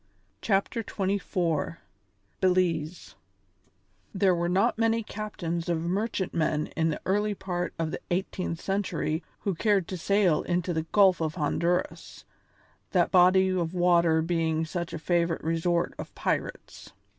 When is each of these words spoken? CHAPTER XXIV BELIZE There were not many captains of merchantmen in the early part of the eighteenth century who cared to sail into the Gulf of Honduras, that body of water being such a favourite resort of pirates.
CHAPTER 0.41 0.81
XXIV 0.83 1.77
BELIZE 2.39 3.13
There 4.15 4.33
were 4.33 4.49
not 4.49 4.79
many 4.79 5.03
captains 5.03 5.69
of 5.69 5.83
merchantmen 5.83 6.65
in 6.75 6.89
the 6.89 6.99
early 7.05 7.35
part 7.35 7.75
of 7.77 7.91
the 7.91 7.99
eighteenth 8.09 8.59
century 8.59 9.21
who 9.41 9.53
cared 9.53 9.87
to 9.89 9.97
sail 9.97 10.41
into 10.41 10.73
the 10.73 10.87
Gulf 10.91 11.21
of 11.21 11.35
Honduras, 11.35 12.25
that 12.93 13.11
body 13.11 13.49
of 13.49 13.75
water 13.75 14.23
being 14.23 14.65
such 14.65 14.91
a 14.91 14.97
favourite 14.97 15.43
resort 15.43 15.93
of 15.99 16.15
pirates. 16.15 16.93